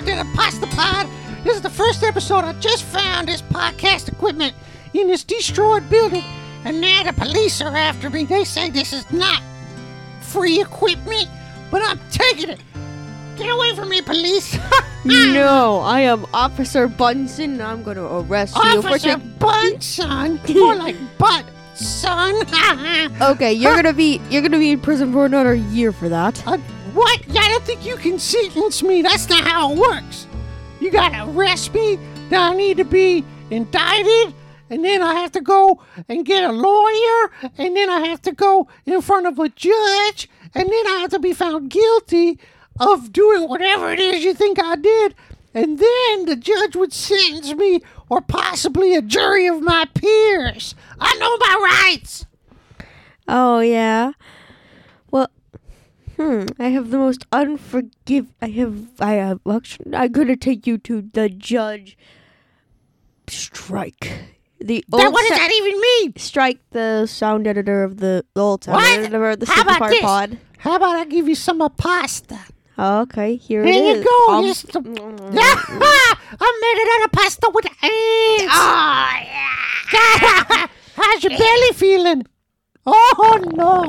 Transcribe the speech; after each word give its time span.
welcome 0.00 0.18
to 0.18 0.30
the 0.30 0.36
Pasta 0.36 0.66
Pod. 0.68 1.06
This 1.44 1.56
is 1.56 1.62
the 1.62 1.68
first 1.70 2.02
episode. 2.02 2.44
I 2.44 2.52
just 2.54 2.84
found 2.84 3.28
this 3.28 3.42
podcast 3.42 4.08
equipment 4.08 4.54
in 4.94 5.08
this 5.08 5.24
destroyed 5.24 5.88
building, 5.90 6.24
and 6.64 6.80
now 6.80 7.02
the 7.02 7.12
police 7.12 7.60
are 7.60 7.76
after 7.76 8.08
me. 8.08 8.24
They 8.24 8.44
say 8.44 8.70
this 8.70 8.94
is 8.94 9.10
not 9.12 9.42
free 10.22 10.60
equipment, 10.60 11.28
but 11.70 11.82
I'm 11.84 12.00
taking 12.10 12.48
it. 12.48 12.60
Get 13.36 13.50
away 13.50 13.74
from 13.74 13.88
me, 13.88 14.00
police! 14.02 14.58
No, 15.02 15.78
I 15.80 16.00
am 16.00 16.26
Officer 16.34 16.86
Bunsen. 16.86 17.52
and 17.52 17.62
I'm 17.62 17.82
going 17.82 17.96
to 17.96 18.04
arrest 18.04 18.54
you 18.54 18.82
for 18.82 18.88
Officer 18.88 19.14
taking. 19.16 19.34
Bunson, 19.38 20.38
more 20.54 20.76
like 20.76 20.96
butt, 21.18 21.46
son. 21.74 22.34
Okay, 23.22 23.52
you're 23.54 23.74
gonna 23.74 23.94
be 23.94 24.20
you're 24.28 24.42
gonna 24.42 24.58
be 24.58 24.72
in 24.72 24.80
prison 24.80 25.10
for 25.10 25.24
another 25.24 25.54
year 25.54 25.90
for 25.90 26.10
that. 26.10 26.46
Uh, 26.46 26.58
what? 26.94 27.20
I 27.30 27.48
don't 27.48 27.64
think 27.64 27.84
you 27.84 27.96
can 27.96 28.18
sentence 28.18 28.82
me. 28.82 29.02
That's 29.02 29.28
not 29.28 29.44
how 29.44 29.72
it 29.72 29.78
works. 29.78 30.26
You 30.80 30.90
gotta 30.90 31.30
arrest 31.30 31.74
me. 31.74 31.98
Then 32.28 32.40
I 32.40 32.54
need 32.54 32.76
to 32.78 32.84
be 32.84 33.24
indicted, 33.50 34.34
and 34.70 34.84
then 34.84 35.02
I 35.02 35.14
have 35.14 35.32
to 35.32 35.40
go 35.40 35.82
and 36.08 36.24
get 36.24 36.44
a 36.44 36.52
lawyer, 36.52 37.30
and 37.58 37.76
then 37.76 37.90
I 37.90 38.06
have 38.06 38.22
to 38.22 38.32
go 38.32 38.68
in 38.86 39.00
front 39.02 39.26
of 39.26 39.38
a 39.38 39.48
judge, 39.48 40.28
and 40.54 40.68
then 40.68 40.86
I 40.86 40.98
have 41.00 41.10
to 41.10 41.18
be 41.18 41.32
found 41.32 41.70
guilty 41.70 42.38
of 42.78 43.12
doing 43.12 43.48
whatever 43.48 43.90
it 43.90 43.98
is 43.98 44.24
you 44.24 44.32
think 44.32 44.58
I 44.62 44.76
did. 44.76 45.14
And 45.52 45.78
then 45.78 46.26
the 46.26 46.36
judge 46.36 46.76
would 46.76 46.92
sentence 46.92 47.52
me, 47.54 47.82
or 48.08 48.20
possibly 48.20 48.94
a 48.94 49.02
jury 49.02 49.48
of 49.48 49.60
my 49.60 49.86
peers. 49.94 50.76
I 51.00 51.16
know 51.18 51.36
my 51.38 51.88
rights. 51.88 52.26
Oh 53.26 53.58
yeah. 53.60 54.12
Well, 56.20 56.40
hmm. 56.42 56.46
I 56.58 56.68
have 56.68 56.90
the 56.90 56.98
most 56.98 57.28
unforgive. 57.30 58.28
I 58.42 58.48
have. 58.48 58.88
I 59.00 59.12
have. 59.14 59.40
Actually, 59.50 59.94
I'm 59.94 60.12
gonna 60.12 60.36
take 60.36 60.66
you 60.66 60.76
to 60.78 61.02
the 61.02 61.28
judge. 61.28 61.96
Strike. 63.28 64.12
The 64.60 64.84
That, 64.90 65.04
old 65.06 65.14
what 65.14 65.26
does 65.28 65.38
that 65.38 65.50
even 65.52 65.80
mean? 65.80 66.12
Strike 66.16 66.58
the 66.70 67.06
sound 67.06 67.46
editor 67.46 67.82
of 67.82 67.96
the, 67.98 68.24
the 68.34 68.40
old 68.42 68.64
sound 68.64 68.76
What? 68.76 68.98
editor 68.98 69.30
of 69.30 69.40
the 69.40 69.46
How 69.46 69.54
Super 69.62 69.76
about 69.76 69.88
this? 69.88 70.00
Pod. 70.02 70.38
How 70.58 70.76
about 70.76 70.96
I 70.96 71.04
give 71.06 71.28
you 71.28 71.34
some 71.34 71.62
of 71.62 71.76
pasta? 71.78 72.38
Oh, 72.76 73.00
okay, 73.02 73.36
here 73.36 73.64
Here 73.64 73.94
it 73.94 73.98
you 73.98 74.04
go. 74.04 74.32
Um, 74.34 74.44
Here's 74.44 74.62
the- 74.62 74.80
I 76.42 76.58
made 76.60 76.80
it 76.82 77.00
out 77.00 77.06
of 77.06 77.12
pasta 77.12 77.50
with 77.54 77.64
eggs. 77.66 78.52
Oh, 78.52 79.10
yeah. 79.22 80.66
How's 80.96 81.24
your 81.24 81.30
belly 81.38 81.72
feeling? 81.74 82.26
Oh, 82.86 83.40
no. 83.54 83.84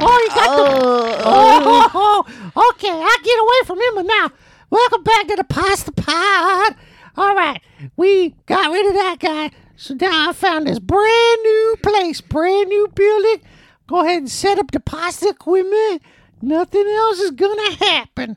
Oh, 0.00 0.18
you 0.22 0.28
got 0.34 0.56
the... 0.56 1.22
Oh, 1.24 1.90
Oh, 1.94 2.24
okay. 2.74 2.90
I'll 2.90 3.24
get 3.24 3.38
away 3.40 3.66
from 3.66 3.78
him 3.78 3.94
but 3.94 4.06
now. 4.06 4.30
Welcome 4.70 5.02
back 5.02 5.26
to 5.28 5.36
the 5.36 5.44
Pasta 5.44 5.92
Pod. 5.92 6.76
All 7.16 7.34
right. 7.34 7.60
We 7.96 8.34
got 8.46 8.70
rid 8.72 8.86
of 8.86 8.94
that 8.94 9.18
guy. 9.20 9.50
So 9.76 9.94
now 9.94 10.30
I 10.30 10.32
found 10.32 10.66
this 10.66 10.78
brand 10.78 11.42
new 11.42 11.76
place, 11.82 12.20
brand 12.20 12.68
new 12.68 12.88
building. 12.94 13.42
Go 13.86 14.00
ahead 14.04 14.18
and 14.18 14.30
set 14.30 14.58
up 14.58 14.70
the 14.70 14.80
pasta 14.80 15.28
equipment. 15.28 16.02
Nothing 16.40 16.86
else 16.86 17.18
is 17.18 17.30
going 17.32 17.58
to 17.58 17.84
happen. 17.84 18.36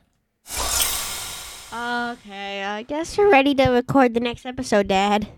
Okay, 1.72 2.64
I 2.64 2.82
guess 2.86 3.16
you're 3.16 3.30
ready 3.30 3.54
to 3.54 3.68
record 3.70 4.14
the 4.14 4.20
next 4.20 4.46
episode, 4.46 4.88
Dad. 4.88 5.28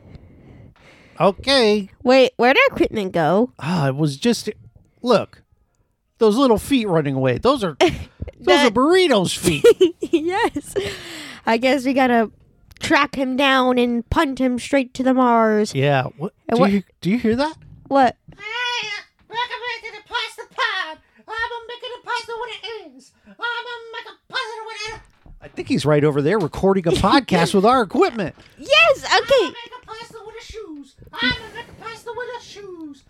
Okay. 1.21 1.91
Wait, 2.03 2.33
where'd 2.37 2.57
our 2.57 2.75
equipment 2.75 3.13
go? 3.13 3.53
Ah, 3.59 3.89
it 3.89 3.97
was 3.97 4.17
just 4.17 4.49
look. 5.03 5.43
Those 6.19 6.37
little 6.37 6.59
feet 6.59 6.87
running 6.89 7.15
away. 7.15 7.39
Those 7.39 7.63
are 7.63 7.77
those 7.81 7.97
That- 8.41 8.69
are 8.69 8.71
burritos 8.71 9.37
feet. 9.37 9.65
yes. 10.01 10.75
I 11.47 11.57
guess 11.59 11.85
we 11.85 11.93
gotta 11.93 12.31
track 12.79 13.15
him 13.17 13.37
down 13.37 13.79
and 13.79 14.09
punt 14.11 14.39
him 14.41 14.59
straight 14.59 14.95
to 14.95 15.03
the 15.03 15.13
Mars. 15.15 15.75
yeah. 15.75 16.05
What, 16.17 16.33
do 16.53 16.61
what- 16.61 16.73
you 16.73 16.83
do 17.01 17.11
you 17.11 17.19
hear 17.19 17.37
that? 17.37 17.57
What? 17.89 18.17
Hey, 18.39 18.89
welcome 19.29 19.61
back 19.61 19.93
to 19.93 19.93
the 19.97 20.09
pasta 20.09 20.43
pod. 20.55 20.99
I'm 21.29 21.67
making 21.69 21.91
a 22.01 22.05
pasta 22.07 22.33
when 22.41 22.51
it 22.51 22.85
ends. 22.93 23.13
I'm 23.27 23.35
gonna 23.35 23.93
make 23.93 24.07
a 24.07 24.33
pasta 24.33 24.63
when 24.67 24.95
it 24.97 25.01
I 25.43 25.49
think 25.49 25.69
he's 25.69 25.87
right 25.87 26.05
over 26.05 26.21
there 26.23 26.39
recording 26.39 26.87
a 26.87 26.91
podcast 26.93 27.55
with 27.55 27.65
our 27.65 27.83
equipment. 27.83 28.35
Yes, 28.59 29.05
okay. 29.05 29.45
make 29.47 29.73
a 29.83 29.87
pasta 29.87 30.19
with 30.27 30.35
the 30.39 30.45
shoes. 30.53 30.97
I'm 31.15 31.31
gonna 31.33 31.55
make 31.55 31.69
a 31.69 31.83
pasta 31.83 32.11
with 32.15 32.29
the 32.39 32.45
shoes. 32.47 33.05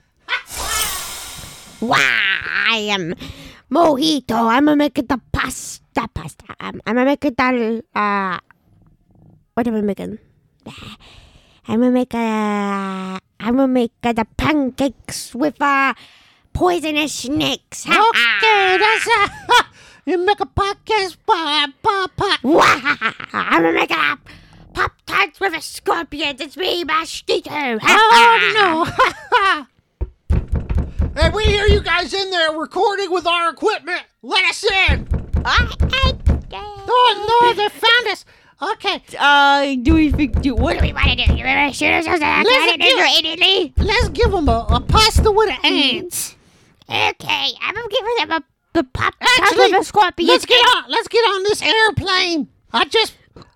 Wow, 1.81 1.97
I 1.97 2.89
am 2.93 3.15
Mojito. 3.71 4.35
I'm 4.37 4.67
gonna 4.67 4.77
make 4.77 4.99
it 4.99 5.09
the 5.09 5.21
pasta 5.33 6.09
pasta. 6.13 6.45
I'm, 6.61 6.81
I'm 6.87 6.95
gonna 6.97 7.05
make 7.07 7.25
it 7.25 7.37
the, 7.37 7.83
uh, 7.95 8.39
what 9.55 9.67
am 9.67 9.77
I 9.77 9.81
making? 9.81 10.19
I'm 11.67 11.81
gonna 11.81 11.91
make 11.91 12.13
a, 12.15 12.19
I'm 12.19 13.57
gonna 13.57 13.69
make 13.69 13.93
uh, 14.03 14.13
the 14.13 14.27
pancakes 14.37 15.35
with, 15.35 15.61
uh, 15.63 15.95
poisonous 16.53 17.15
snakes. 17.15 17.87
Okay, 17.87 18.77
that's 18.79 19.09
uh, 19.19 19.29
you 20.05 20.19
make 20.19 20.41
a 20.41 20.47
podcast. 20.47 21.17
Pa, 21.27 21.67
pa. 21.83 22.39
Wow, 22.43 22.97
I'm 23.33 23.63
gonna 23.63 23.73
make 23.73 23.91
a 23.91 24.19
Pop 24.75 24.93
Tarts 25.07 25.41
with 25.41 25.55
a 25.55 25.61
scorpion. 25.61 26.37
It's 26.39 26.57
me, 26.57 26.85
Mosquito. 26.85 27.51
Oh 27.83 28.87
no! 29.49 29.67
hey, 31.17 31.31
we 31.31 31.45
hear 31.45 31.67
you 31.67 31.81
guys 31.81 32.13
in 32.15 32.31
there 32.31 32.53
recording 32.53 33.11
with 33.11 33.27
our 33.27 33.51
equipment. 33.51 34.03
Let 34.23 34.45
us 34.47 34.65
in. 34.65 35.09
Oh 36.93 37.27
no, 37.43 37.53
they 37.55 37.69
found 37.69 38.09
us. 38.09 38.25
Okay, 38.63 39.03
Uh, 39.19 39.75
do 39.83 39.95
we 39.95 40.11
think, 40.11 40.43
do, 40.43 40.55
what 40.55 40.79
do 40.79 40.85
we 40.85 40.93
want 40.93 41.07
to 41.07 41.17
do? 41.17 41.35
You 41.35 41.45
want 41.47 41.73
to 41.73 41.77
shoot 41.79 41.93
us? 41.93 42.07
Listen, 42.07 42.43
Listen, 42.43 42.81
immediately. 42.81 43.73
let's 43.79 44.11
give 44.11 44.31
them 44.31 44.49
a, 44.51 44.67
a 44.69 44.81
pasta 44.83 45.31
with 45.33 45.49
the 45.49 45.67
ants. 45.67 46.37
Okay, 46.89 47.49
I'm 47.63 47.75
gonna 47.75 47.89
give 47.89 48.29
them 48.29 48.31
a 48.33 48.45
the 48.73 48.85
pop 48.85 49.15
Actually, 49.21 49.73
with 49.73 49.81
a 49.81 49.85
scorpion. 49.85 50.29
let's 50.29 50.45
get 50.45 50.57
on. 50.77 50.85
Let's 50.91 51.09
get 51.09 51.21
on 51.21 51.43
this 51.45 51.63
airplane. 51.63 52.49
I 52.73 52.85
just, 52.85 53.15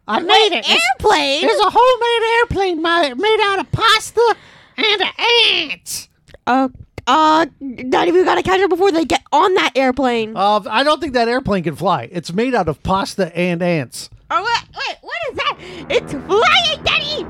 I 0.08 0.20
made 0.20 0.50
it. 0.52 0.68
Airplane? 0.68 1.42
There's 1.42 1.60
a 1.60 1.70
homemade 1.70 2.40
airplane 2.40 2.82
made 3.20 3.40
out 3.44 3.60
of 3.60 3.70
pasta 3.70 4.36
and 4.76 5.00
the 5.00 5.70
ants. 5.70 6.08
Uh, 6.46 6.68
uh, 7.06 7.46
not 7.60 8.08
even 8.08 8.24
gotta 8.24 8.42
catch 8.42 8.60
them 8.60 8.68
before 8.68 8.90
they 8.92 9.04
get 9.04 9.22
on 9.32 9.54
that 9.54 9.72
airplane. 9.76 10.36
Uh, 10.36 10.60
I 10.68 10.82
don't 10.82 11.00
think 11.00 11.12
that 11.14 11.28
airplane 11.28 11.64
can 11.64 11.76
fly. 11.76 12.08
It's 12.10 12.32
made 12.32 12.54
out 12.54 12.68
of 12.68 12.82
pasta 12.82 13.36
and 13.36 13.62
ants. 13.62 14.10
Oh, 14.30 14.42
wait, 14.42 14.64
wait, 14.74 14.96
what 15.02 15.16
is 15.30 15.36
that? 15.36 15.58
It's 15.90 16.12
flying, 16.12 16.82
Daddy! 16.82 17.26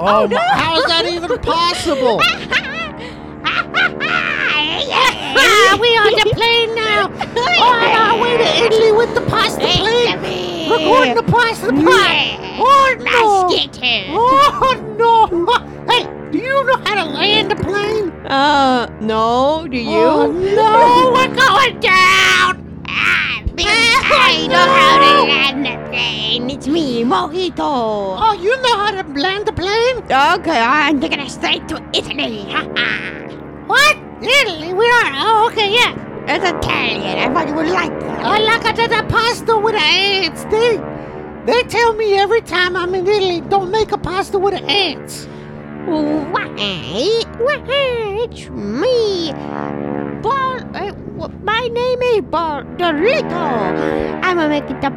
Oh, 0.00 0.26
no. 0.26 0.38
how 0.38 0.78
is 0.78 0.84
that 0.86 1.04
even 1.06 1.36
possible? 1.38 2.20
yeah, 4.88 5.74
we 5.80 5.88
on 5.98 6.12
the 6.12 6.30
plane 6.34 6.74
now. 6.74 7.08
On 7.58 7.84
our 7.84 8.20
way 8.22 8.36
to 8.36 8.64
Italy 8.64 8.92
with 8.92 9.14
the 9.14 9.20
pasta 9.22 9.60
plane. 9.60 10.18
Recording 10.70 11.14
the 11.14 11.22
pasta 11.24 11.72
pot. 11.72 12.38
Oh 12.60 12.96
no. 12.98 13.44
Mosquito. 13.48 14.04
Oh 14.12 14.74
no. 14.98 15.26
Hey, 15.92 16.04
do 16.38 16.44
you 16.44 16.64
know 16.64 16.76
how 16.84 16.94
to 16.94 17.10
land 17.10 17.50
a 17.50 17.56
plane? 17.56 18.10
Uh, 18.26 18.86
no, 19.00 19.66
do 19.68 19.76
you? 19.76 20.06
Oh 20.06 20.30
no, 20.30 21.10
we're 21.12 21.34
going 21.34 21.80
down. 21.80 22.84
Ah, 22.86 23.42
I 23.58 24.46
know 24.46 24.66
how 24.78 24.98
to 24.98 25.12
land 25.32 25.66
the 25.66 25.74
plane. 25.88 26.48
It's 26.48 26.68
me, 26.68 27.02
Mojito. 27.02 27.58
Oh, 27.58 28.38
you 28.40 28.54
know 28.62 28.76
how 28.76 29.02
to 29.02 29.20
land 29.20 29.48
the 29.48 29.52
plane? 29.52 29.96
Okay, 29.98 30.60
I'm 30.60 31.00
taking 31.00 31.18
us 31.18 31.34
straight 31.34 31.66
to 31.68 31.82
Italy. 31.92 32.44
Ha 32.52 32.62
ha. 32.76 33.24
What? 33.66 33.96
Italy? 34.22 34.72
We 34.74 34.86
are. 34.86 35.12
Oh, 35.26 35.50
okay, 35.50 35.74
yeah. 35.74 35.92
It's 36.28 36.44
Italian. 36.44 37.18
I 37.18 37.34
thought 37.34 37.48
you 37.48 37.54
would 37.54 37.66
like 37.66 37.98
that. 37.98 38.24
I 38.24 38.38
like 38.38 38.78
it 38.78 38.90
the 38.90 39.04
pasta 39.08 39.58
with 39.58 39.74
the 39.74 39.80
ants. 39.80 40.44
They, 40.44 40.78
they 41.50 41.62
tell 41.68 41.94
me 41.94 42.16
every 42.16 42.42
time 42.42 42.76
I'm 42.76 42.94
in 42.94 43.08
Italy, 43.08 43.40
don't 43.40 43.72
make 43.72 43.90
a 43.90 43.98
pasta 43.98 44.38
with 44.38 44.54
the 44.54 44.62
ants. 44.62 45.26
Why? 45.88 47.22
Why? 47.38 48.18
It's 48.20 48.50
me. 48.50 49.32
Bol- 50.20 50.60
uh, 50.76 51.28
my 51.42 51.66
name 51.68 52.02
is 52.02 52.20
Bordolito. 52.28 54.20
I'm 54.22 54.36
gonna 54.36 54.50
make 54.50 54.68
the 54.68 54.90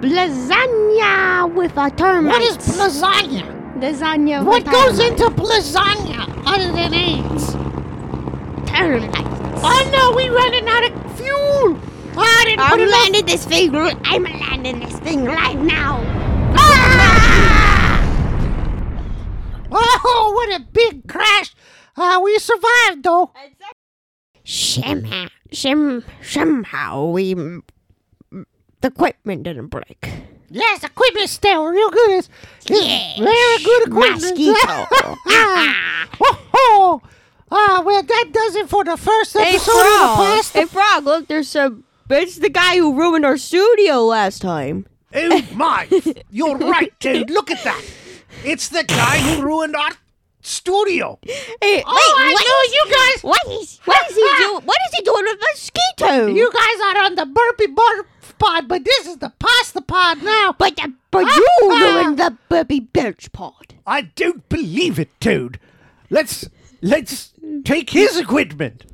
lasagna 0.00 1.52
with 1.54 1.76
a 1.76 1.90
termite. 1.90 2.32
What 2.32 2.42
is 2.42 2.56
lasagna? 2.78 3.44
lasagna. 3.78 4.44
What 4.46 4.64
goes 4.64 4.98
into 4.98 5.24
lasagna 5.24 6.42
other 6.46 6.72
than 6.72 6.94
ants? 6.94 7.52
termites? 8.64 9.60
Oh 9.62 9.90
no, 9.92 10.16
we 10.16 10.30
running 10.30 10.66
out 10.68 10.84
of 10.90 11.16
fuel. 11.18 11.78
I 12.16 12.44
didn't 12.46 12.60
I'm 12.60 12.88
landing 12.88 13.26
this 13.26 13.44
thing. 13.44 13.76
I'm 13.76 14.22
landing 14.22 14.80
this 14.80 14.98
thing 15.00 15.24
right 15.26 15.58
now. 15.58 16.27
A 20.52 20.60
big 20.72 21.08
crash! 21.08 21.54
Uh, 21.96 22.20
we 22.22 22.38
survived 22.38 23.02
though. 23.02 23.32
Somehow, 24.44 25.26
some, 25.52 26.04
somehow 26.22 27.06
we, 27.10 27.34
the 27.34 27.62
equipment 28.82 29.42
didn't 29.42 29.66
break. 29.68 30.08
Yes, 30.50 30.82
equipment 30.84 31.28
still 31.28 31.66
real 31.66 31.90
good. 31.90 32.10
It's, 32.18 32.28
it's 32.66 33.18
very 33.18 33.62
good 33.64 33.88
equipment. 33.88 34.22
Mosquito. 34.22 34.86
oh, 36.20 36.46
oh. 36.54 37.02
Ah, 37.50 37.82
well, 37.84 38.02
that 38.02 38.28
does 38.32 38.54
it 38.56 38.68
for 38.68 38.84
the 38.84 38.96
first 38.96 39.32
Hey, 39.34 39.50
episode 39.56 39.72
of 39.72 39.76
the 39.76 39.82
Frog. 39.82 40.16
pasta. 40.16 40.58
Hey, 40.60 40.64
Frog, 40.66 41.04
look, 41.04 41.28
there's 41.28 41.48
some. 41.48 41.84
It's 42.10 42.36
the 42.36 42.48
guy 42.50 42.76
who 42.76 42.94
ruined 42.98 43.24
our 43.26 43.36
studio 43.36 44.02
last 44.04 44.40
time. 44.40 44.86
Oh 45.14 45.42
my! 45.54 45.88
You're 46.30 46.56
right, 46.56 46.92
dude. 47.00 47.30
Look 47.30 47.50
at 47.50 47.62
that. 47.64 47.82
It's 48.44 48.68
the 48.68 48.84
guy 48.84 49.18
who 49.18 49.42
ruined 49.42 49.76
our 49.76 49.90
studio. 50.48 51.18
Hey, 51.22 51.82
oh, 51.86 52.14
I 52.18 52.32
know 52.32 52.60
you 52.74 52.84
guys. 52.90 53.22
What 53.22 53.60
is 53.60 53.80
what 53.84 54.10
is 54.10 54.16
he 54.16 54.22
ah! 54.24 54.48
doing? 54.50 54.66
What 54.66 54.78
is 54.88 54.98
he 54.98 55.02
doing 55.04 55.24
with 55.24 55.38
mosquito? 55.40 56.26
You 56.28 56.50
guys 56.52 56.96
are 56.96 57.04
on 57.04 57.14
the 57.14 57.26
burpy 57.26 57.66
bar 57.66 58.06
pod, 58.38 58.68
but 58.68 58.84
this 58.84 59.06
is 59.06 59.18
the 59.18 59.32
pasta 59.38 59.80
pod 59.82 60.22
now. 60.22 60.54
but 60.58 60.76
the, 60.76 60.92
but 61.10 61.24
ah, 61.26 61.36
you 61.36 61.70
ruined 61.70 62.20
ah! 62.20 62.30
the 62.30 62.38
baby 62.48 62.80
birch 62.80 63.30
pod. 63.32 63.74
I 63.86 64.02
don't 64.02 64.48
believe 64.48 64.98
it, 64.98 65.10
dude. 65.20 65.58
Let's 66.10 66.48
let's 66.82 67.32
take 67.64 67.90
his 67.90 68.16
equipment. 68.16 68.84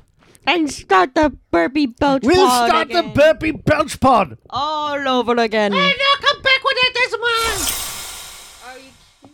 And 0.47 0.71
start 0.71 1.15
the 1.15 1.35
burpy 1.49 1.87
belch 1.87 2.21
pod. 2.21 2.31
We'll 2.31 2.49
start 2.49 2.89
again. 2.91 3.07
the 3.07 3.13
burpee 3.13 3.51
belch 3.51 3.99
pod. 3.99 4.37
all 4.49 5.07
over 5.07 5.35
again. 5.41 5.71
Hey, 5.71 5.79
now 5.79 6.15
come 6.21 6.41
back 6.41 6.63
with 6.63 6.77
it. 6.77 6.93
That's 6.93 7.15
mine. 7.19 7.85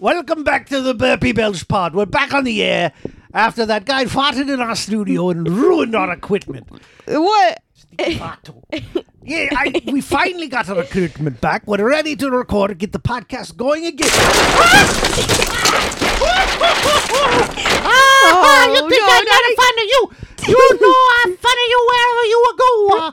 Welcome 0.05 0.43
back 0.43 0.65
to 0.69 0.81
the 0.81 0.95
burpee 0.95 1.31
belch 1.31 1.67
pod. 1.67 1.93
We're 1.93 2.07
back 2.07 2.33
on 2.33 2.43
the 2.43 2.63
air 2.63 2.91
after 3.35 3.67
that 3.67 3.85
guy 3.85 4.05
farted 4.05 4.51
in 4.51 4.59
our 4.59 4.75
studio 4.75 5.29
and 5.29 5.47
ruined 5.47 5.93
our 5.93 6.11
equipment. 6.11 6.67
What? 7.05 7.61
Yeah, 7.99 9.49
I, 9.55 9.79
we 9.93 10.01
finally 10.01 10.47
got 10.47 10.67
our 10.69 10.81
equipment 10.81 11.39
back. 11.39 11.67
We're 11.67 11.87
ready 11.87 12.15
to 12.15 12.31
record 12.31 12.71
and 12.71 12.79
get 12.79 12.93
the 12.93 12.99
podcast 12.99 13.55
going 13.57 13.85
again. 13.85 14.09
Ah, 17.83 18.65
you 18.73 18.81
Oh, 18.81 18.89
think 18.89 19.01
no, 19.01 19.13
I'm 19.13 19.25
not 19.25 19.43
fond 19.61 19.77
of 19.77 19.85
you? 19.85 20.01
You 20.47 20.57
know 20.81 20.95
I'm 21.21 21.37
fond 21.37 21.59
of 21.61 21.67
you 21.69 21.79
wherever 21.91 22.23
you 22.25 22.39
go. 22.57 22.71
Uh, 22.97 23.11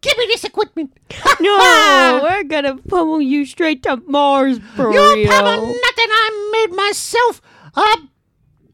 give 0.00 0.16
me 0.16 0.24
this 0.28 0.44
equipment. 0.44 0.96
No, 1.40 2.20
we're 2.22 2.29
gonna 2.50 2.76
pummel 2.76 3.20
you 3.20 3.46
straight 3.46 3.82
to 3.84 4.02
Mars 4.06 4.58
for 4.76 4.92
You 4.92 5.26
probably 5.26 5.66
nothing. 5.66 6.10
I 6.10 6.66
made 6.66 6.76
myself 6.76 7.40
a. 7.74 7.82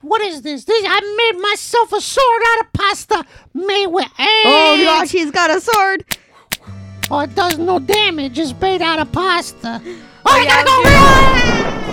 What 0.00 0.22
is 0.22 0.42
this? 0.42 0.64
This 0.64 0.84
I 0.86 1.00
made 1.30 1.40
myself 1.40 1.92
a 1.92 2.00
sword 2.00 2.42
out 2.48 2.66
of 2.66 2.72
pasta 2.72 3.24
made 3.54 3.86
with 3.88 4.04
eggs. 4.04 4.46
Oh 4.46 4.80
gosh, 4.82 5.10
he's 5.10 5.30
got 5.30 5.50
a 5.50 5.60
sword. 5.60 6.04
Oh, 7.10 7.20
it 7.20 7.34
does 7.34 7.58
no 7.58 7.78
damage. 7.78 8.38
It's 8.38 8.58
made 8.60 8.82
out 8.82 8.98
of 8.98 9.12
pasta. 9.12 9.80
Oh, 9.84 9.92
I 10.24 10.38
oh, 10.38 10.42
yeah, 10.42 10.64
gotta 10.64 11.80
go. 11.80 11.85